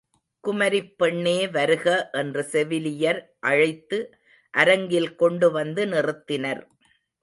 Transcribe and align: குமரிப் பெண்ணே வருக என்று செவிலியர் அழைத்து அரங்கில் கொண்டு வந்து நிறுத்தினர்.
குமரிப் 0.43 0.95
பெண்ணே 0.97 1.35
வருக 1.47 1.85
என்று 2.13 2.43
செவிலியர் 2.43 3.21
அழைத்து 3.43 3.99
அரங்கில் 4.53 5.11
கொண்டு 5.15 5.49
வந்து 5.51 5.85
நிறுத்தினர். 5.87 6.63